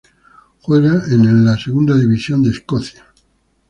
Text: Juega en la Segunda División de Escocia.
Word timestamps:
Juega 0.61 1.03
en 1.11 1.45
la 1.45 1.55
Segunda 1.59 1.93
División 1.95 2.41
de 2.41 2.49
Escocia. 2.49 3.03